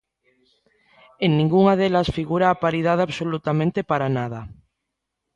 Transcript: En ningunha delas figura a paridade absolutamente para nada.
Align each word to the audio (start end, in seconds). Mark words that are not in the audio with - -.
En 1.25 1.31
ningunha 1.39 1.73
delas 1.81 2.09
figura 2.17 2.45
a 2.49 2.59
paridade 2.63 3.01
absolutamente 3.03 3.79
para 3.91 4.07
nada. 4.17 4.39